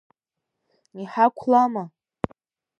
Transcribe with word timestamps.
Иҳақәлама? 1.01 1.83